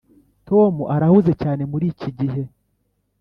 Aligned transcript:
tom 0.47 0.73
arahuze 0.95 1.31
cyane 1.41 1.63
muriki 1.71 2.09
gihe. 2.19 2.41